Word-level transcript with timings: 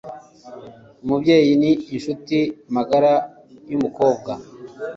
umubyeyi 1.03 1.53
ni 1.61 1.71
inshuti 1.95 2.37
magara 2.75 3.13
y'umukobwa 3.69 4.31